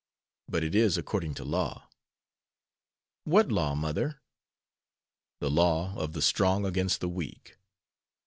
But 0.49 0.63
it 0.63 0.73
is 0.73 0.97
according 0.97 1.35
to 1.35 1.43
law." 1.43 1.87
"What 3.23 3.51
law, 3.51 3.75
mother?" 3.75 4.19
"The 5.41 5.51
law 5.51 5.93
of 5.95 6.13
the 6.13 6.23
strong 6.23 6.65
against 6.65 7.01
the 7.01 7.07
weak." 7.07 7.55